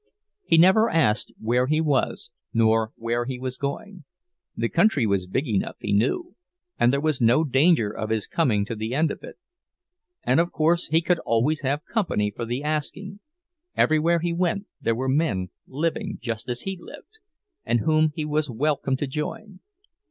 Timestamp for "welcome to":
18.49-19.05